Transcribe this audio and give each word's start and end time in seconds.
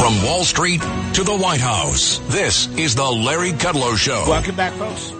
From 0.00 0.22
Wall 0.22 0.44
Street 0.44 0.80
to 0.80 1.24
the 1.24 1.36
White 1.36 1.60
House, 1.60 2.20
this 2.28 2.68
is 2.78 2.94
the 2.94 3.04
Larry 3.04 3.50
Kudlow 3.50 3.98
Show. 3.98 4.24
Welcome 4.26 4.56
back, 4.56 4.72
folks. 4.72 5.12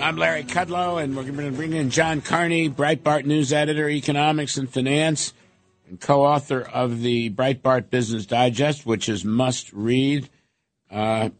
I'm 0.00 0.16
Larry 0.18 0.44
Kudlow, 0.44 1.02
and 1.02 1.16
we're 1.16 1.24
going 1.24 1.50
to 1.50 1.50
bring 1.50 1.72
in 1.72 1.90
John 1.90 2.20
Carney, 2.20 2.70
Breitbart 2.70 3.24
News 3.24 3.52
Editor, 3.52 3.90
Economics 3.90 4.56
and 4.56 4.70
Finance, 4.70 5.32
and 5.88 6.00
co-author 6.00 6.60
of 6.60 7.00
the 7.00 7.30
Breitbart 7.30 7.90
Business 7.90 8.24
Digest, 8.24 8.86
which 8.86 9.08
is 9.08 9.24
must 9.24 9.72
read. 9.72 10.30
Uh, 10.88 11.30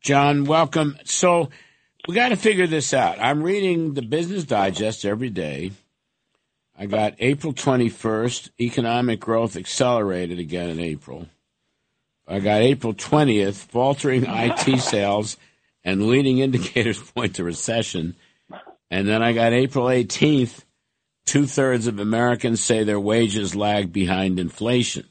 John, 0.00 0.46
welcome. 0.46 0.96
So 1.04 1.50
we 2.08 2.14
got 2.14 2.30
to 2.30 2.36
figure 2.36 2.66
this 2.66 2.94
out. 2.94 3.20
I'm 3.20 3.42
reading 3.42 3.92
the 3.92 4.00
Business 4.00 4.44
Digest 4.44 5.04
every 5.04 5.28
day. 5.28 5.72
I 6.74 6.86
got 6.86 7.16
April 7.18 7.52
21st, 7.52 8.48
economic 8.58 9.20
growth 9.20 9.56
accelerated 9.56 10.38
again 10.38 10.70
in 10.70 10.80
April. 10.80 11.26
I 12.30 12.38
got 12.38 12.60
April 12.60 12.94
20th, 12.94 13.54
faltering 13.54 14.24
IT 14.28 14.80
sales 14.80 15.36
and 15.82 16.06
leading 16.06 16.38
indicators 16.38 17.02
point 17.02 17.36
to 17.36 17.44
recession. 17.44 18.14
And 18.90 19.08
then 19.08 19.22
I 19.22 19.32
got 19.32 19.52
April 19.52 19.86
18th, 19.86 20.64
two 21.26 21.46
thirds 21.46 21.88
of 21.88 21.98
Americans 21.98 22.60
say 22.62 22.84
their 22.84 23.00
wages 23.00 23.56
lag 23.56 23.92
behind 23.92 24.38
inflation. 24.38 25.06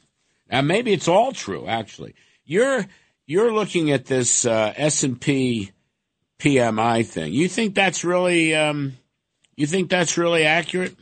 Now, 0.50 0.62
maybe 0.62 0.94
it's 0.94 1.08
all 1.08 1.34
true, 1.34 1.68
actually. 1.68 2.16
You're, 2.46 2.86
you're 3.28 3.54
looking 3.54 3.92
at 3.92 4.06
this 4.06 4.46
uh, 4.46 4.74
S&P 4.76 5.72
PMI 6.40 7.06
thing. 7.06 7.34
You 7.34 7.50
think 7.50 7.76
that's 7.76 8.06
really, 8.06 8.56
um, 8.56 8.94
you 9.58 9.68
think 9.68 9.90
that's 9.90 10.18
really 10.18 10.46
accurate? 10.46 10.96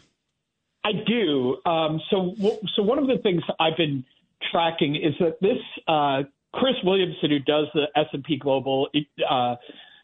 I 0.84 0.94
do. 0.94 1.58
Um, 1.66 2.02
so, 2.10 2.34
so 2.76 2.82
one 2.82 2.98
of 2.98 3.08
the 3.08 3.20
things 3.22 3.44
I've 3.60 3.78
been– 3.78 4.04
tracking 4.52 4.96
is 4.96 5.14
that 5.20 5.40
this 5.42 5.58
uh, 5.88 6.24
Chris 6.54 6.76
Williamson, 6.84 7.30
who 7.30 7.40
does 7.40 7.68
the 7.74 7.86
S 7.96 8.08
and 8.14 8.24
P 8.24 8.38
Global 8.38 8.90
uh, 9.30 9.56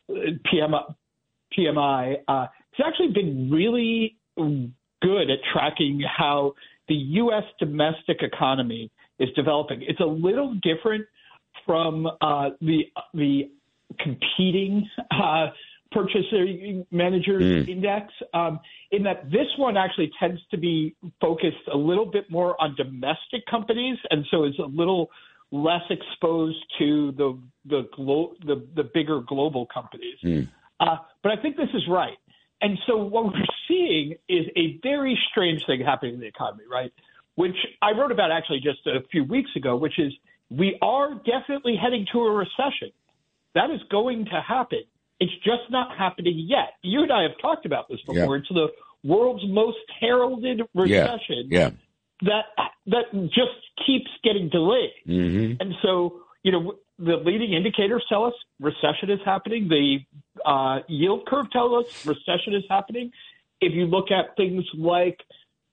PMI, 0.10 0.96
PMI 1.58 2.16
uh, 2.28 2.48
has 2.78 2.86
actually 2.86 3.12
been 3.14 3.50
really 3.52 4.18
good 4.36 5.30
at 5.30 5.40
tracking 5.52 6.02
how 6.06 6.54
the 6.88 6.96
U.S. 6.96 7.44
domestic 7.60 8.22
economy 8.22 8.92
is 9.20 9.30
developing. 9.36 9.82
It's 9.84 10.00
a 10.00 10.06
little 10.06 10.56
different 10.62 11.06
from 11.66 12.08
uh, 12.08 12.50
the 12.62 12.84
the 13.14 13.52
competing 14.00 14.90
uh, 15.12 15.48
purchasing 15.94 16.86
managers 16.92 17.44
mm. 17.44 17.70
index 17.70 18.12
um, 18.34 18.60
in 18.92 19.04
that 19.04 19.30
this 19.32 19.48
one 19.58 19.78
actually 19.78 20.12
tends 20.20 20.42
to 20.52 20.58
be 20.58 20.96
focused 21.22 21.68
a 21.72 21.78
little 21.78 22.06
bit 22.06 22.30
more 22.30 22.60
on 22.62 22.76
domestic 22.76 23.46
companies 23.50 23.98
and 24.10 24.26
so 24.32 24.44
is 24.44 24.58
a 24.60 24.66
little 24.68 25.10
less 25.52 25.84
exposed 25.90 26.58
to 26.80 27.12
the 27.14 27.40
the 27.66 27.88
glo- 27.96 28.34
the, 28.46 28.66
the 28.76 28.84
bigger 28.84 29.22
global 29.22 29.68
companies. 29.72 30.18
Mm. 30.24 30.50
uh, 30.80 30.98
but 31.22 31.32
i 31.32 31.42
think 31.42 31.56
this 31.58 31.70
is 31.74 31.84
right. 31.90 32.18
And 32.62 32.80
so 32.88 32.96
what 32.96 33.26
we're 33.26 33.46
seeing 33.68 34.16
is 34.30 34.46
a 34.56 34.80
very 34.82 35.20
strange 35.30 35.66
thing 35.66 35.82
happening 35.82 36.14
in 36.16 36.20
the 36.22 36.28
economy 36.28 36.64
right? 36.70 36.92
Which 37.36 37.56
i 37.82 37.92
wrote 37.92 38.12
about 38.12 38.32
actually 38.32 38.62
just 38.62 38.86
a 38.88 39.02
few 39.12 39.24
weeks 39.24 39.52
ago 39.56 39.76
which 39.76 40.00
is 40.00 40.12
we 40.50 40.78
are 40.82 41.16
definitely 41.16 41.76
heading 41.82 42.06
to 42.12 42.20
a 42.20 42.32
recession. 42.32 42.92
That 43.56 43.70
is 43.72 43.82
going 43.90 44.26
to 44.26 44.42
happen 44.42 44.84
it's 45.24 45.34
just 45.46 45.70
not 45.70 45.98
happening 45.98 46.36
yet. 46.38 46.74
You 46.82 47.04
and 47.04 47.12
I 47.12 47.22
have 47.24 47.38
talked 47.42 47.66
about 47.66 47.88
this 47.88 48.02
before. 48.02 48.36
Yeah. 48.36 48.42
It's 48.42 48.50
the 48.50 48.68
world's 49.06 49.44
most 49.48 49.78
heralded 50.02 50.62
recession 50.74 51.48
yeah. 51.50 51.72
Yeah. 52.22 52.42
that 52.58 52.66
that 52.88 53.30
just 53.30 53.60
keeps 53.86 54.12
getting 54.22 54.50
delayed. 54.50 54.92
Mm-hmm. 55.08 55.62
And 55.62 55.76
so, 55.82 56.20
you 56.44 56.52
know, 56.52 56.76
the 57.00 57.16
leading 57.16 57.54
indicators 57.54 58.04
tell 58.10 58.26
us 58.26 58.34
recession 58.60 59.10
is 59.10 59.20
happening. 59.24 59.70
The 59.70 60.00
uh, 60.46 60.80
yield 60.90 61.26
curve 61.26 61.50
tells 61.52 61.86
us 61.86 62.06
recession 62.06 62.54
is 62.54 62.64
happening. 62.70 63.12
If 63.62 63.74
you 63.74 63.86
look 63.86 64.12
at 64.12 64.36
things 64.36 64.66
like, 64.78 65.20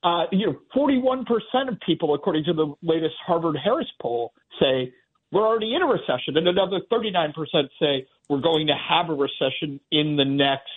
uh, 0.03 0.27
you 0.31 0.47
know, 0.47 0.59
41% 0.73 1.25
of 1.67 1.77
people, 1.85 2.15
according 2.15 2.45
to 2.45 2.53
the 2.53 2.73
latest 2.81 3.15
Harvard 3.25 3.57
Harris 3.61 3.91
poll, 4.01 4.31
say 4.61 4.93
we're 5.31 5.45
already 5.45 5.73
in 5.73 5.81
a 5.81 5.85
recession, 5.85 6.35
and 6.35 6.47
another 6.47 6.81
39% 6.91 7.33
say 7.79 8.05
we're 8.29 8.41
going 8.41 8.67
to 8.67 8.73
have 8.73 9.09
a 9.09 9.13
recession 9.13 9.79
in 9.91 10.17
the 10.17 10.25
next 10.25 10.69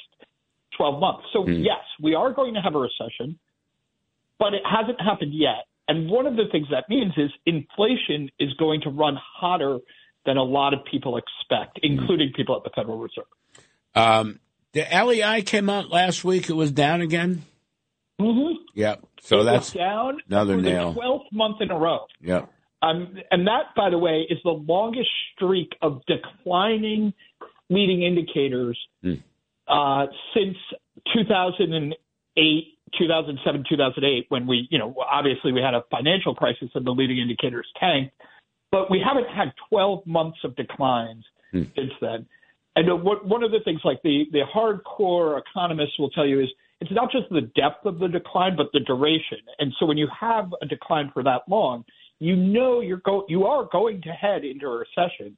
12 0.76 1.00
months. 1.00 1.24
So, 1.32 1.44
mm. 1.44 1.64
yes, 1.64 1.82
we 2.02 2.14
are 2.14 2.32
going 2.32 2.54
to 2.54 2.60
have 2.60 2.74
a 2.74 2.78
recession, 2.78 3.38
but 4.38 4.54
it 4.54 4.62
hasn't 4.64 5.00
happened 5.00 5.32
yet. 5.34 5.66
And 5.88 6.08
one 6.08 6.26
of 6.26 6.36
the 6.36 6.44
things 6.50 6.68
that 6.70 6.88
means 6.88 7.12
is 7.16 7.30
inflation 7.46 8.30
is 8.38 8.52
going 8.54 8.80
to 8.82 8.90
run 8.90 9.18
hotter 9.20 9.78
than 10.24 10.36
a 10.36 10.42
lot 10.42 10.72
of 10.72 10.80
people 10.90 11.18
expect, 11.18 11.78
hmm. 11.82 11.92
including 11.92 12.30
mm. 12.30 12.36
people 12.36 12.56
at 12.56 12.64
the 12.64 12.70
Federal 12.74 12.98
Reserve. 12.98 13.24
Um, 13.94 14.40
the 14.72 14.84
LEI 14.92 15.42
came 15.42 15.68
out 15.70 15.90
last 15.90 16.24
week. 16.24 16.48
It 16.48 16.54
was 16.54 16.72
down 16.72 17.00
again. 17.00 17.42
Mm-hmm. 18.20 18.62
Yep. 18.74 19.06
So 19.20 19.40
it 19.40 19.44
that's 19.44 19.72
down 19.72 20.18
another 20.28 20.56
nail. 20.60 20.94
Twelfth 20.94 21.26
month 21.32 21.60
in 21.60 21.70
a 21.70 21.78
row. 21.78 22.06
Yep. 22.20 22.50
Um, 22.84 23.16
and 23.30 23.46
that, 23.46 23.74
by 23.76 23.88
the 23.90 23.98
way, 23.98 24.26
is 24.28 24.38
the 24.44 24.50
longest 24.50 25.08
streak 25.34 25.72
of 25.80 26.02
declining 26.06 27.14
leading 27.70 28.02
indicators 28.02 28.78
mm. 29.02 29.22
uh, 29.68 30.06
since 30.34 30.56
2008, 31.14 32.64
2007, 32.98 33.64
2008, 33.68 34.26
when 34.28 34.46
we, 34.46 34.68
you 34.70 34.78
know, 34.78 34.94
obviously 35.10 35.52
we 35.52 35.60
had 35.60 35.74
a 35.74 35.82
financial 35.90 36.34
crisis 36.34 36.68
and 36.74 36.86
the 36.86 36.90
leading 36.90 37.18
indicators 37.18 37.66
tanked, 37.80 38.14
but 38.70 38.90
we 38.90 39.02
haven't 39.04 39.28
had 39.34 39.52
12 39.70 40.06
months 40.06 40.38
of 40.44 40.54
declines 40.56 41.24
mm. 41.54 41.70
since 41.74 41.92
then. 42.00 42.26
And 42.76 42.90
uh, 42.90 42.96
what, 42.96 43.26
one 43.26 43.42
of 43.42 43.50
the 43.50 43.60
things, 43.64 43.80
like 43.84 44.02
the 44.02 44.24
the 44.32 44.42
hardcore 44.52 45.40
economists 45.40 45.98
will 45.98 46.10
tell 46.10 46.26
you, 46.26 46.40
is 46.40 46.48
it's 46.80 46.90
not 46.90 47.10
just 47.10 47.30
the 47.30 47.42
depth 47.54 47.86
of 47.86 47.98
the 47.98 48.08
decline, 48.08 48.56
but 48.56 48.66
the 48.72 48.80
duration. 48.80 49.38
And 49.58 49.72
so 49.78 49.86
when 49.86 49.96
you 49.96 50.08
have 50.20 50.52
a 50.60 50.66
decline 50.66 51.10
for 51.14 51.22
that 51.22 51.42
long, 51.48 51.84
you 52.20 52.36
know 52.36 52.80
you're 52.80 52.98
go 53.04 53.24
you 53.28 53.46
are 53.46 53.68
going 53.70 54.02
to 54.02 54.10
head 54.10 54.44
into 54.44 54.66
a 54.66 54.78
recession. 54.78 55.36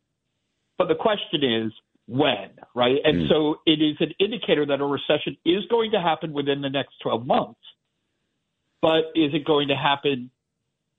But 0.78 0.88
the 0.88 0.94
question 0.94 1.42
is 1.42 1.72
when, 2.06 2.50
right? 2.74 2.96
And 3.02 3.22
mm. 3.22 3.28
so 3.28 3.56
it 3.66 3.82
is 3.82 3.96
an 4.00 4.12
indicator 4.20 4.66
that 4.66 4.80
a 4.80 4.84
recession 4.84 5.36
is 5.44 5.64
going 5.70 5.92
to 5.92 6.00
happen 6.00 6.32
within 6.32 6.60
the 6.60 6.70
next 6.70 6.94
12 7.02 7.26
months. 7.26 7.60
But 8.82 9.10
is 9.14 9.32
it 9.34 9.44
going 9.44 9.68
to 9.68 9.76
happen? 9.76 10.30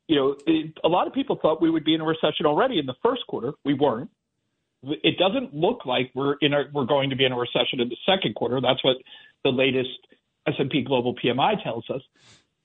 You 0.08 0.16
know, 0.16 0.36
it, 0.46 0.78
a 0.84 0.88
lot 0.88 1.08
of 1.08 1.14
people 1.14 1.38
thought 1.42 1.62
we 1.62 1.70
would 1.70 1.86
be 1.86 1.94
in 1.94 2.02
a 2.02 2.06
recession 2.06 2.46
already 2.46 2.80
in 2.80 2.86
the 2.86 2.96
first 3.04 3.22
quarter. 3.28 3.54
We 3.64 3.74
weren't. 3.74 4.10
It 4.84 5.18
doesn't 5.18 5.54
look 5.54 5.86
like 5.86 6.12
we're 6.14 6.36
in 6.42 6.54
a, 6.54 6.64
we're 6.74 6.86
going 6.86 7.10
to 7.10 7.16
be 7.16 7.26
in 7.26 7.32
a 7.32 7.38
recession 7.38 7.80
in 7.80 7.90
the 7.90 7.98
second 8.06 8.36
quarter. 8.36 8.60
That's 8.62 8.84
what 8.84 8.98
the 9.44 9.50
latest 9.50 9.90
S&P 10.48 10.84
Global 10.84 11.16
PMI 11.16 11.62
tells 11.64 11.90
us. 11.90 12.02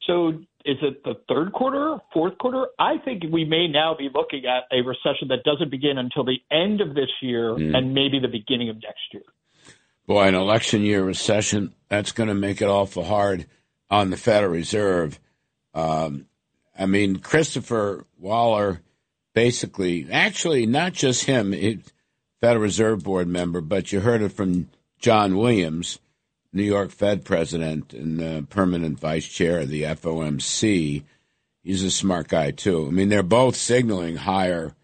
So 0.06 0.28
is 0.64 0.76
it 0.82 1.04
the 1.04 1.14
third 1.28 1.52
quarter, 1.52 1.98
fourth 2.12 2.38
quarter? 2.38 2.66
I 2.78 2.98
think 3.04 3.24
we 3.30 3.44
may 3.44 3.68
now 3.68 3.94
be 3.96 4.08
looking 4.12 4.44
at 4.46 4.64
a 4.76 4.82
recession 4.82 5.28
that 5.28 5.44
doesn't 5.44 5.70
begin 5.70 5.98
until 5.98 6.24
the 6.24 6.38
end 6.50 6.80
of 6.80 6.94
this 6.94 7.10
year 7.20 7.50
mm. 7.50 7.76
and 7.76 7.94
maybe 7.94 8.18
the 8.20 8.28
beginning 8.28 8.68
of 8.68 8.76
next 8.76 9.12
year. 9.12 9.22
Boy, 10.06 10.24
an 10.24 10.34
election 10.34 10.82
year 10.82 11.04
recession, 11.04 11.74
that's 11.88 12.12
going 12.12 12.28
to 12.28 12.34
make 12.34 12.60
it 12.60 12.66
awful 12.66 13.04
hard 13.04 13.46
on 13.90 14.10
the 14.10 14.16
Federal 14.16 14.52
Reserve. 14.52 15.18
Um, 15.74 16.26
I 16.76 16.86
mean, 16.86 17.16
Christopher 17.18 18.04
Waller 18.18 18.80
basically, 19.34 20.08
actually, 20.10 20.66
not 20.66 20.92
just 20.92 21.24
him, 21.24 21.52
Federal 22.40 22.62
Reserve 22.62 23.04
Board 23.04 23.28
member, 23.28 23.60
but 23.60 23.92
you 23.92 24.00
heard 24.00 24.22
it 24.22 24.32
from 24.32 24.68
John 24.98 25.36
Williams 25.36 25.98
New 26.52 26.62
York 26.62 26.90
Fed 26.90 27.24
president 27.24 27.94
and 27.94 28.48
permanent 28.50 28.98
vice 28.98 29.26
chair 29.26 29.60
of 29.60 29.68
the 29.68 29.82
FOMC. 29.82 31.02
He's 31.62 31.82
a 31.82 31.90
smart 31.90 32.28
guy 32.28 32.50
too. 32.50 32.86
I 32.86 32.90
mean, 32.90 33.08
they're 33.08 33.22
both 33.22 33.56
signaling 33.56 34.16
higher 34.16 34.74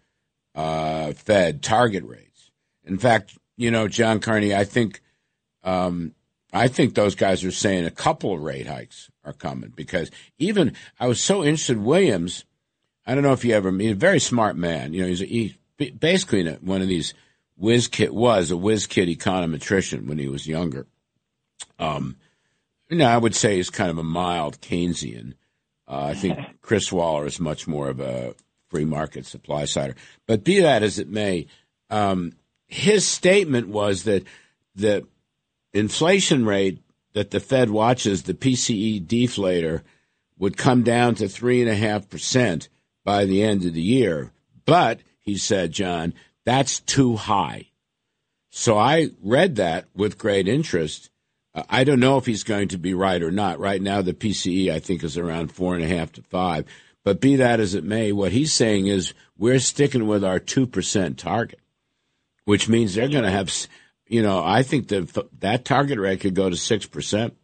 uh, 0.55 1.13
Fed 1.13 1.61
target 1.61 2.03
rates. 2.05 2.51
In 2.85 2.97
fact, 2.97 3.37
you 3.57 3.69
know, 3.69 3.87
John 3.87 4.19
Carney, 4.19 4.55
I 4.55 4.63
think, 4.63 5.01
um, 5.63 6.15
I 6.51 6.67
think 6.69 6.95
those 6.95 7.15
guys 7.15 7.43
are 7.43 7.51
saying 7.51 7.85
a 7.85 7.91
couple 7.91 8.33
of 8.33 8.41
rate 8.41 8.65
hikes 8.65 9.11
are 9.23 9.33
coming 9.33 9.71
because 9.75 10.09
even 10.39 10.73
I 10.99 11.07
was 11.07 11.21
so 11.21 11.43
interested. 11.43 11.77
Williams, 11.77 12.45
I 13.05 13.13
don't 13.13 13.23
know 13.23 13.33
if 13.33 13.45
you 13.45 13.53
ever 13.53 13.71
meet 13.71 13.91
a 13.91 13.95
very 13.95 14.19
smart 14.19 14.55
man. 14.55 14.93
You 14.93 15.01
know, 15.01 15.07
he's 15.07 15.21
a, 15.21 15.25
he 15.25 15.57
basically 15.77 16.49
one 16.61 16.81
of 16.81 16.87
these 16.87 17.13
whiz 17.57 17.87
kid 17.87 18.11
was 18.11 18.49
a 18.49 18.57
whiz 18.57 18.87
kid 18.87 19.09
econometrician 19.09 20.07
when 20.07 20.17
he 20.17 20.27
was 20.27 20.47
younger. 20.47 20.87
Um, 21.77 22.17
know, 22.89 23.07
I 23.07 23.17
would 23.17 23.35
say 23.35 23.57
he's 23.57 23.69
kind 23.69 23.91
of 23.91 23.97
a 23.97 24.03
mild 24.03 24.59
Keynesian. 24.61 25.33
Uh, 25.87 26.05
I 26.05 26.13
think 26.13 26.39
Chris 26.61 26.91
Waller 26.91 27.25
is 27.25 27.39
much 27.39 27.67
more 27.67 27.89
of 27.89 27.99
a 27.99 28.35
free 28.69 28.85
market 28.85 29.25
supply 29.25 29.65
sider. 29.65 29.95
But 30.27 30.43
be 30.43 30.59
that 30.59 30.83
as 30.83 30.99
it 30.99 31.09
may, 31.09 31.47
um, 31.89 32.33
his 32.67 33.07
statement 33.07 33.67
was 33.67 34.03
that 34.03 34.23
the 34.75 35.05
inflation 35.73 36.45
rate 36.45 36.79
that 37.13 37.31
the 37.31 37.39
Fed 37.39 37.69
watches, 37.69 38.23
the 38.23 38.33
PCE 38.33 39.05
deflator, 39.05 39.81
would 40.37 40.55
come 40.55 40.83
down 40.83 41.15
to 41.15 41.27
three 41.27 41.61
and 41.61 41.69
a 41.69 41.75
half 41.75 42.09
percent 42.09 42.69
by 43.03 43.25
the 43.25 43.43
end 43.43 43.65
of 43.65 43.73
the 43.73 43.81
year. 43.81 44.31
But 44.65 44.99
he 45.19 45.37
said, 45.37 45.71
John, 45.71 46.13
that's 46.45 46.79
too 46.79 47.15
high. 47.15 47.65
So 48.51 48.77
I 48.77 49.09
read 49.21 49.55
that 49.57 49.85
with 49.95 50.17
great 50.17 50.47
interest. 50.47 51.08
Uh, 51.53 51.63
I 51.69 51.83
don't 51.83 51.99
know 51.99 52.17
if 52.17 52.25
he's 52.25 52.43
going 52.43 52.69
to 52.69 52.77
be 52.77 52.93
right 52.93 53.21
or 53.21 53.31
not. 53.31 53.59
Right 53.59 53.81
now, 53.81 54.01
the 54.01 54.13
PCE 54.13 54.71
I 54.71 54.79
think 54.79 55.03
is 55.03 55.17
around 55.17 55.51
four 55.51 55.75
and 55.75 55.83
a 55.83 55.87
half 55.87 56.11
to 56.13 56.21
five. 56.23 56.65
But 57.03 57.21
be 57.21 57.37
that 57.37 57.59
as 57.59 57.75
it 57.75 57.83
may, 57.83 58.11
what 58.11 58.31
he's 58.31 58.53
saying 58.53 58.87
is 58.87 59.13
we're 59.37 59.59
sticking 59.59 60.07
with 60.07 60.23
our 60.23 60.39
two 60.39 60.67
percent 60.67 61.17
target, 61.17 61.59
which 62.45 62.67
means 62.67 62.93
they're 62.93 63.09
going 63.09 63.23
to 63.23 63.31
have. 63.31 63.51
You 64.07 64.21
know, 64.21 64.43
I 64.43 64.63
think 64.63 64.87
that 64.89 65.29
that 65.39 65.65
target 65.65 65.99
rate 65.99 66.21
could 66.21 66.35
go 66.35 66.49
to 66.49 66.57
six 66.57 66.85
percent. 66.85 67.35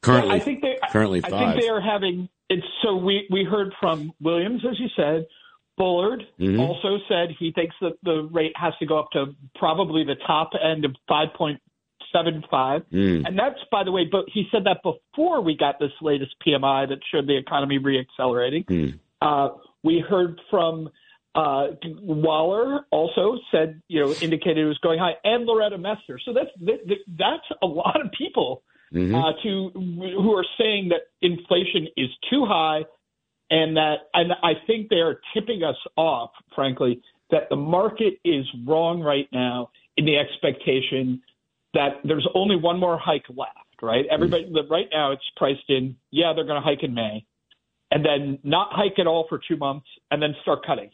Currently, 0.00 0.30
yeah, 0.30 0.34
I 0.34 0.38
think 0.40 0.60
they 0.62 0.78
currently 0.90 1.22
I 1.24 1.30
five. 1.30 1.54
think 1.54 1.62
they 1.62 1.68
are 1.68 1.80
having. 1.80 2.28
It's 2.50 2.66
so 2.82 2.96
we 2.96 3.26
we 3.30 3.44
heard 3.44 3.72
from 3.80 4.12
Williams, 4.20 4.62
as 4.68 4.78
you 4.78 4.88
said. 4.96 5.26
Bullard 5.78 6.22
mm-hmm. 6.38 6.60
also 6.60 6.98
said 7.08 7.30
he 7.38 7.50
thinks 7.52 7.74
that 7.80 7.94
the 8.02 8.28
rate 8.30 8.52
has 8.56 8.74
to 8.78 8.86
go 8.86 8.98
up 8.98 9.10
to 9.12 9.34
probably 9.54 10.04
the 10.04 10.16
top 10.26 10.50
end 10.62 10.84
of 10.84 10.94
5.75. 12.14 12.84
Mm. 12.92 13.26
And 13.26 13.38
that's, 13.38 13.58
by 13.70 13.84
the 13.84 13.92
way, 13.92 14.02
but 14.10 14.24
he 14.32 14.46
said 14.50 14.64
that 14.64 14.82
before 14.82 15.40
we 15.40 15.56
got 15.56 15.78
this 15.78 15.92
latest 16.00 16.34
PMI 16.46 16.88
that 16.88 16.98
showed 17.12 17.26
the 17.26 17.36
economy 17.36 17.78
reaccelerating. 17.78 18.64
Mm. 18.66 18.98
Uh, 19.20 19.54
we 19.82 20.04
heard 20.06 20.40
from 20.50 20.90
uh, 21.34 21.68
Waller 22.02 22.84
also 22.90 23.38
said, 23.50 23.80
you 23.88 24.00
know, 24.00 24.12
indicated 24.20 24.58
it 24.58 24.66
was 24.66 24.78
going 24.78 24.98
high, 24.98 25.14
and 25.24 25.46
Loretta 25.46 25.78
Mester. 25.78 26.20
So 26.24 26.34
that's 26.34 26.50
that's 26.60 27.46
a 27.62 27.66
lot 27.66 28.00
of 28.04 28.12
people 28.16 28.62
mm-hmm. 28.92 29.14
uh, 29.14 29.32
to 29.42 29.70
who 29.74 30.32
are 30.36 30.44
saying 30.58 30.90
that 30.90 31.02
inflation 31.22 31.88
is 31.96 32.08
too 32.30 32.44
high 32.44 32.82
and 33.50 33.76
that 33.76 34.08
and 34.14 34.32
I 34.42 34.52
think 34.66 34.88
they 34.88 34.96
are 34.96 35.20
tipping 35.34 35.62
us 35.62 35.76
off, 35.96 36.30
frankly, 36.54 37.02
that 37.30 37.48
the 37.50 37.56
market 37.56 38.14
is 38.24 38.44
wrong 38.66 39.00
right 39.00 39.28
now 39.32 39.70
in 39.96 40.04
the 40.04 40.16
expectation 40.18 41.22
that 41.74 42.00
there's 42.04 42.26
only 42.34 42.56
one 42.56 42.78
more 42.78 42.98
hike 42.98 43.28
left. 43.28 43.58
Right? 43.80 44.04
Everybody 44.10 44.52
right 44.70 44.86
now 44.92 45.10
it's 45.12 45.24
priced 45.36 45.68
in. 45.68 45.96
Yeah, 46.10 46.32
they're 46.34 46.44
going 46.44 46.60
to 46.60 46.64
hike 46.64 46.84
in 46.84 46.94
May, 46.94 47.24
and 47.90 48.04
then 48.04 48.38
not 48.44 48.68
hike 48.70 48.98
at 48.98 49.08
all 49.08 49.26
for 49.28 49.40
two 49.46 49.56
months, 49.56 49.86
and 50.10 50.22
then 50.22 50.34
start 50.42 50.64
cutting. 50.64 50.90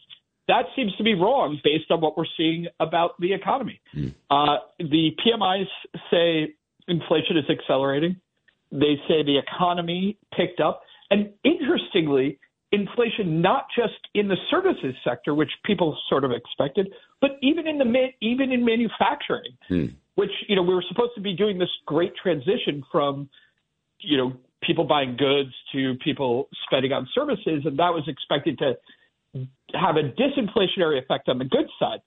That 0.47 0.65
seems 0.75 0.95
to 0.95 1.03
be 1.03 1.13
wrong 1.13 1.59
based 1.63 1.91
on 1.91 2.01
what 2.01 2.17
we're 2.17 2.25
seeing 2.35 2.65
about 2.79 3.11
the 3.19 3.33
economy. 3.33 3.79
Mm. 3.95 4.15
Uh, 4.31 4.57
the 4.79 5.11
PMIs 5.23 5.67
say 6.09 6.55
inflation 6.87 7.37
is 7.37 7.45
accelerating. 7.47 8.15
They 8.71 8.95
say 9.07 9.23
the 9.23 9.37
economy 9.37 10.17
picked 10.35 10.59
up. 10.59 10.81
And 11.11 11.29
interestingly, 11.43 12.39
inflation 12.71 13.41
not 13.41 13.67
just 13.75 13.99
in 14.13 14.27
the 14.27 14.37
services 14.49 14.95
sector, 15.03 15.33
which 15.33 15.51
people 15.65 15.97
sort 16.09 16.23
of 16.23 16.31
expected, 16.31 16.91
but 17.21 17.31
even 17.41 17.67
in 17.67 17.77
the 17.77 18.07
even 18.21 18.51
in 18.51 18.63
manufacturing, 18.65 19.51
hmm. 19.67 19.85
Which 20.19 20.31
you 20.47 20.55
know 20.55 20.61
we 20.61 20.73
were 20.73 20.83
supposed 20.87 21.13
to 21.15 21.21
be 21.21 21.33
doing 21.33 21.57
this 21.57 21.69
great 21.85 22.13
transition 22.21 22.83
from 22.91 23.29
you 23.99 24.17
know 24.17 24.33
people 24.61 24.83
buying 24.83 25.15
goods 25.17 25.51
to 25.71 25.95
people 26.03 26.49
spending 26.65 26.91
on 26.91 27.07
services, 27.15 27.63
and 27.65 27.79
that 27.79 27.93
was 27.93 28.03
expected 28.07 28.59
to 28.59 28.73
have 29.73 29.95
a 29.95 30.03
disinflationary 30.03 31.01
effect 31.01 31.29
on 31.29 31.37
the 31.37 31.45
goods 31.45 31.69
side. 31.79 31.99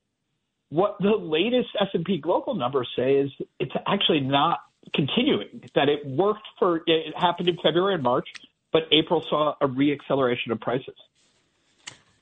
What 0.69 0.97
the 1.01 1.11
latest 1.11 1.69
S&P 1.81 2.19
Global 2.19 2.55
numbers 2.55 2.89
say 2.97 3.15
is 3.17 3.31
it's 3.59 3.75
actually 3.87 4.21
not 4.21 4.61
continuing. 4.95 5.69
That 5.75 5.89
it 5.89 6.07
worked 6.07 6.47
for 6.59 6.83
it 6.87 7.15
happened 7.17 7.49
in 7.49 7.57
February 7.63 7.95
and 7.95 8.03
March 8.03 8.29
but 8.73 8.85
April 8.91 9.25
saw 9.29 9.55
a 9.61 9.69
reacceleration 9.69 10.51
of 10.51 10.61
prices. 10.61 10.97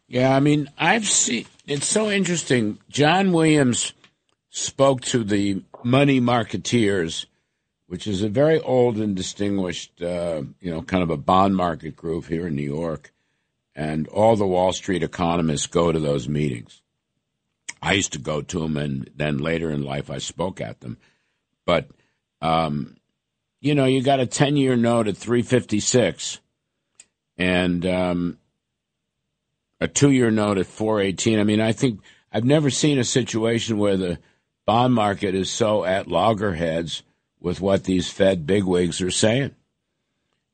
Yeah, 0.09 0.35
I 0.35 0.41
mean, 0.41 0.69
I've 0.77 1.07
seen 1.07 1.47
it's 1.67 1.87
so 1.87 2.11
interesting. 2.11 2.79
John 2.91 3.33
Williams 3.33 3.93
spoke 4.51 5.03
to 5.03 5.23
the 5.23 5.63
money 5.85 6.21
marketeers, 6.21 7.27
which 7.87 8.07
is 8.07 8.23
a 8.23 8.29
very 8.29 8.61
old 8.61 8.99
and 8.99 9.17
distinguished, 9.17 10.03
uh, 10.03 10.43
you 10.61 10.71
know, 10.71 10.83
kind 10.83 11.03
of 11.03 11.11
a 11.11 11.17
bond 11.17 11.57
market 11.57 11.97
group 11.97 12.27
here 12.27 12.47
in 12.47 12.57
New 12.57 12.63
York, 12.63 13.13
and 13.75 14.07
all 14.09 14.37
the 14.37 14.47
Wall 14.47 14.73
Street 14.73 15.03
economists 15.03 15.67
go 15.67 15.93
to 15.93 15.99
those 15.99 16.29
meetings. 16.29 16.83
I 17.83 17.95
used 17.95 18.13
to 18.13 18.19
go 18.19 18.43
to 18.43 18.61
them, 18.61 18.77
and 18.77 19.11
then 19.17 19.39
later 19.39 19.71
in 19.71 19.83
life 19.83 20.11
I 20.11 20.19
spoke 20.19 20.61
at 20.61 20.81
them. 20.81 20.99
But 21.65 21.89
um, 22.43 22.97
you 23.61 23.75
know, 23.75 23.85
you 23.85 24.03
got 24.03 24.21
a 24.21 24.27
10 24.27 24.57
year 24.57 24.77
note 24.77 25.09
at 25.09 25.17
356 25.17 26.41
and 27.37 27.87
um, 27.87 28.39
a 29.81 29.89
two 29.89 30.11
year 30.11 30.31
note 30.31 30.59
at 30.59 30.67
418. 30.67 31.39
I 31.39 31.45
mean, 31.45 31.61
I 31.61 31.73
think 31.73 32.01
I've 32.33 32.45
never 32.45 32.71
seen 32.71 32.99
a 32.99 33.05
situation 33.05 33.79
where 33.79 33.97
the 33.97 34.19
bond 34.67 34.95
market 34.95 35.35
is 35.35 35.51
so 35.51 35.85
at 35.85 36.07
loggerheads 36.07 37.03
with 37.41 37.61
what 37.61 37.85
these 37.85 38.11
Fed 38.11 38.47
bigwigs 38.47 39.01
are 39.01 39.11
saying. 39.11 39.55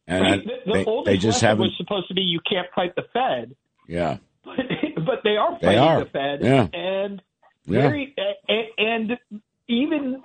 And 0.06 0.22
right. 0.22 0.44
the, 0.44 0.72
the 0.72 1.02
they, 1.04 1.12
they, 1.12 1.18
just 1.18 1.40
haven't. 1.40 1.66
was 1.66 1.74
supposed 1.76 2.08
to 2.08 2.14
be 2.14 2.22
you 2.22 2.40
can't 2.48 2.68
fight 2.74 2.94
the 2.94 3.04
Fed. 3.12 3.56
Yeah. 3.88 4.18
But, 4.44 4.56
but 5.04 5.20
they 5.24 5.36
are 5.36 5.52
fighting 5.52 5.68
they 5.68 5.78
are. 5.78 6.04
the 6.04 6.10
Fed. 6.10 6.40
Yeah. 6.42 6.68
And 6.72 7.22
very, 7.66 8.14
yeah. 8.16 8.32
and, 8.48 9.10
and 9.10 9.18
even 9.66 10.22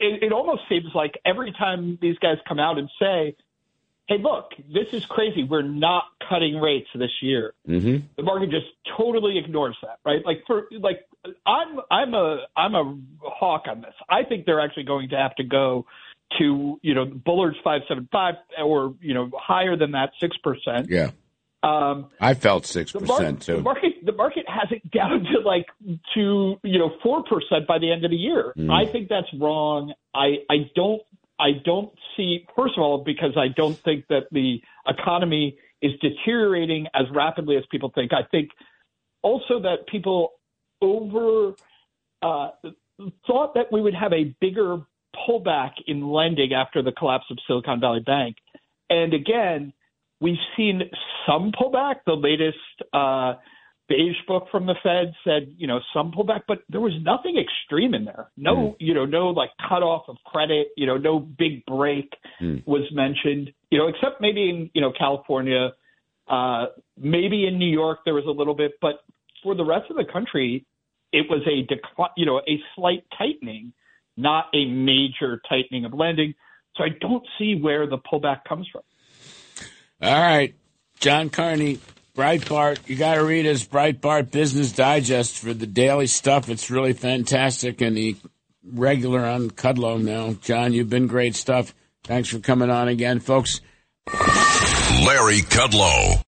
it, 0.00 0.22
it 0.22 0.32
almost 0.32 0.62
seems 0.68 0.94
like 0.94 1.18
every 1.24 1.52
time 1.52 1.98
these 2.00 2.18
guys 2.18 2.38
come 2.48 2.58
out 2.58 2.78
and 2.78 2.88
say, 2.98 3.36
hey, 4.08 4.18
look, 4.18 4.52
this 4.72 4.92
is 4.92 5.04
crazy. 5.06 5.44
We're 5.44 5.62
not 5.62 6.04
cutting 6.32 6.56
rates 6.56 6.88
this 6.94 7.10
year. 7.20 7.52
Mm-hmm. 7.68 8.06
The 8.16 8.22
market 8.22 8.50
just 8.50 8.66
totally 8.96 9.38
ignores 9.38 9.76
that, 9.82 9.98
right? 10.04 10.24
Like 10.24 10.42
for 10.46 10.64
like, 10.80 11.00
I'm 11.46 11.80
I'm 11.90 12.14
a 12.14 12.38
I'm 12.56 12.74
a 12.74 12.98
hawk 13.22 13.64
on 13.68 13.82
this. 13.82 13.94
I 14.08 14.22
think 14.28 14.46
they're 14.46 14.60
actually 14.60 14.84
going 14.84 15.10
to 15.10 15.16
have 15.16 15.34
to 15.36 15.44
go 15.44 15.86
to 16.38 16.78
you 16.82 16.94
know 16.94 17.04
Bullard's 17.04 17.58
five 17.62 17.82
seven 17.88 18.08
five 18.10 18.34
or 18.58 18.94
you 19.00 19.14
know 19.14 19.30
higher 19.36 19.76
than 19.76 19.92
that 19.92 20.10
six 20.20 20.36
percent. 20.38 20.88
Yeah. 20.88 21.10
Um, 21.64 22.08
I 22.20 22.34
felt 22.34 22.66
six 22.66 22.90
percent 22.90 23.42
too. 23.42 23.56
The 23.56 23.62
market, 23.62 23.92
the 24.04 24.12
market 24.12 24.44
has 24.48 24.68
it 24.72 24.90
down 24.90 25.24
to 25.32 25.40
like 25.44 25.66
to 26.14 26.56
you 26.62 26.78
know 26.78 26.90
four 27.02 27.22
percent 27.22 27.68
by 27.68 27.78
the 27.78 27.92
end 27.92 28.04
of 28.04 28.10
the 28.10 28.16
year. 28.16 28.52
Mm. 28.56 28.70
I 28.72 28.90
think 28.90 29.08
that's 29.08 29.28
wrong. 29.38 29.92
I 30.14 30.38
I 30.50 30.70
don't 30.74 31.02
I 31.38 31.50
don't 31.64 31.92
see 32.16 32.46
first 32.56 32.74
of 32.76 32.82
all 32.82 33.04
because 33.04 33.36
I 33.36 33.48
don't 33.54 33.76
think 33.76 34.06
that 34.08 34.24
the 34.32 34.60
economy 34.88 35.56
is 35.82 35.92
deteriorating 36.00 36.86
as 36.94 37.06
rapidly 37.12 37.56
as 37.56 37.64
people 37.70 37.90
think. 37.94 38.12
I 38.12 38.22
think 38.30 38.50
also 39.22 39.60
that 39.60 39.86
people 39.90 40.32
over 40.80 41.54
uh, 42.22 42.48
thought 43.26 43.54
that 43.54 43.72
we 43.72 43.80
would 43.80 43.94
have 43.94 44.12
a 44.12 44.34
bigger 44.40 44.78
pullback 45.28 45.72
in 45.86 46.08
lending 46.08 46.52
after 46.52 46.82
the 46.82 46.92
collapse 46.92 47.24
of 47.30 47.38
Silicon 47.46 47.80
Valley 47.80 48.00
Bank, 48.00 48.36
and 48.88 49.12
again 49.12 49.72
We've 50.22 50.36
seen 50.56 50.82
some 51.26 51.50
pullback. 51.50 51.96
The 52.06 52.12
latest 52.12 52.56
uh, 52.92 53.34
beige 53.92 54.16
book 54.26 54.46
from 54.50 54.66
the 54.66 54.74
Fed 54.82 55.12
said, 55.22 55.54
you 55.58 55.66
know, 55.66 55.80
some 55.94 56.12
pullback, 56.12 56.42
but 56.48 56.62
there 56.70 56.80
was 56.80 56.92
nothing 57.02 57.36
extreme 57.36 57.94
in 57.94 58.04
there. 58.04 58.30
No, 58.36 58.54
mm. 58.54 58.76
you 58.78 58.94
know, 58.94 59.04
no 59.04 59.28
like 59.28 59.50
cutoff 59.68 60.04
of 60.08 60.16
credit. 60.24 60.68
You 60.76 60.86
know, 60.86 60.96
no 60.96 61.18
big 61.18 61.64
break 61.66 62.10
mm. 62.40 62.66
was 62.66 62.82
mentioned. 62.92 63.52
You 63.70 63.78
know, 63.78 63.88
except 63.88 64.20
maybe 64.20 64.48
in 64.48 64.70
you 64.72 64.80
know 64.80 64.92
California, 64.98 65.72
uh, 66.28 66.66
maybe 66.96 67.46
in 67.46 67.58
New 67.58 67.70
York 67.70 68.00
there 68.04 68.14
was 68.14 68.24
a 68.26 68.30
little 68.30 68.54
bit, 68.54 68.72
but 68.80 69.00
for 69.42 69.54
the 69.54 69.64
rest 69.64 69.90
of 69.90 69.96
the 69.96 70.10
country, 70.10 70.64
it 71.12 71.26
was 71.28 71.42
a 71.46 71.62
decline. 71.62 72.10
You 72.16 72.26
know, 72.26 72.38
a 72.38 72.60
slight 72.74 73.04
tightening, 73.16 73.72
not 74.16 74.46
a 74.54 74.64
major 74.66 75.40
tightening 75.48 75.84
of 75.84 75.92
lending. 75.92 76.34
So 76.76 76.84
I 76.84 76.88
don't 77.00 77.26
see 77.38 77.54
where 77.60 77.86
the 77.86 77.98
pullback 77.98 78.44
comes 78.48 78.66
from. 78.72 78.82
All 80.00 80.20
right, 80.20 80.54
John 80.98 81.28
Carney, 81.28 81.78
Breitbart. 82.16 82.88
You 82.88 82.96
got 82.96 83.14
to 83.14 83.24
read 83.24 83.46
his 83.46 83.66
Breitbart 83.66 84.30
Business 84.30 84.72
Digest 84.72 85.38
for 85.38 85.54
the 85.54 85.66
daily 85.66 86.06
stuff. 86.06 86.48
It's 86.48 86.70
really 86.70 86.92
fantastic, 86.92 87.80
and 87.80 87.96
the 87.96 88.16
regular 88.64 89.24
on 89.24 89.50
Kudlow 89.50 90.02
now. 90.02 90.34
John, 90.34 90.72
you've 90.72 90.90
been 90.90 91.06
great 91.06 91.34
stuff. 91.34 91.74
Thanks 92.04 92.28
for 92.28 92.38
coming 92.38 92.70
on 92.70 92.88
again, 92.88 93.20
folks. 93.20 93.60
Larry 94.06 95.40
Kudlow. 95.40 96.22